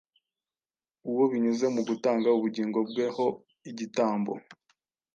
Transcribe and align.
uwo 1.09 1.23
binyuze 1.31 1.65
mu 1.75 1.81
gutanga 1.89 2.27
ubugingo 2.37 2.79
bwe 2.89 3.05
ho 3.15 3.27
igitambo 3.69 4.33